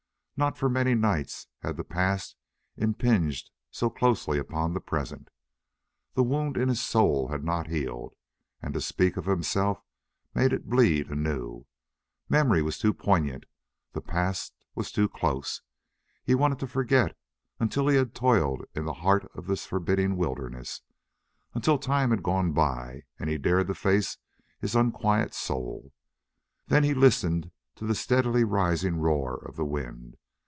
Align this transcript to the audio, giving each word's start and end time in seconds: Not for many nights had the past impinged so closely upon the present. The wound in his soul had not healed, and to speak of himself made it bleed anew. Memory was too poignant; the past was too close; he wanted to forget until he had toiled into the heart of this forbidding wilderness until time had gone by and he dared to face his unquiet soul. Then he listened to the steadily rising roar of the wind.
Not 0.37 0.57
for 0.57 0.69
many 0.69 0.95
nights 0.95 1.47
had 1.59 1.77
the 1.77 1.83
past 1.83 2.35
impinged 2.75 3.51
so 3.69 3.91
closely 3.91 4.39
upon 4.39 4.73
the 4.73 4.81
present. 4.81 5.29
The 6.15 6.23
wound 6.23 6.57
in 6.57 6.67
his 6.67 6.81
soul 6.81 7.27
had 7.27 7.43
not 7.43 7.67
healed, 7.67 8.15
and 8.59 8.73
to 8.73 8.81
speak 8.81 9.17
of 9.17 9.25
himself 9.27 9.83
made 10.33 10.51
it 10.51 10.67
bleed 10.67 11.11
anew. 11.11 11.67
Memory 12.27 12.63
was 12.63 12.79
too 12.79 12.91
poignant; 12.91 13.45
the 13.91 14.01
past 14.01 14.55
was 14.73 14.91
too 14.91 15.07
close; 15.07 15.61
he 16.23 16.33
wanted 16.33 16.57
to 16.57 16.65
forget 16.67 17.15
until 17.59 17.87
he 17.87 17.95
had 17.95 18.15
toiled 18.15 18.63
into 18.73 18.87
the 18.87 18.93
heart 18.93 19.29
of 19.35 19.45
this 19.45 19.67
forbidding 19.67 20.17
wilderness 20.17 20.81
until 21.53 21.77
time 21.77 22.09
had 22.09 22.23
gone 22.23 22.51
by 22.51 23.03
and 23.19 23.29
he 23.29 23.37
dared 23.37 23.67
to 23.67 23.75
face 23.75 24.17
his 24.59 24.75
unquiet 24.75 25.35
soul. 25.35 25.93
Then 26.65 26.83
he 26.83 26.95
listened 26.95 27.51
to 27.75 27.85
the 27.85 27.93
steadily 27.93 28.43
rising 28.43 28.95
roar 28.95 29.35
of 29.47 29.55
the 29.55 29.65
wind. 29.65 30.17